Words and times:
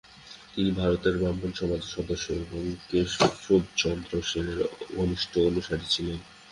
তিনি 0.53 0.69
ভারতের 0.71 1.15
ব্রাহ্মসমাজের 1.17 1.93
সদস্য 1.95 2.27
এবং 2.43 2.61
কেশবচন্দ্র 2.89 4.11
সেনের 4.21 4.59
ঘনিষ্ঠ 4.95 5.33
অনুসারী 5.49 5.85
ছিলেন। 5.89 6.19